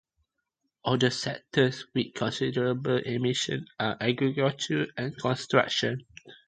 Other 0.83 1.11
sectors 1.11 1.85
with 1.93 2.15
considerable 2.15 2.97
emissions 2.97 3.69
are 3.79 3.97
agriculture 4.01 4.87
and 4.97 5.15
construction. 5.15 6.07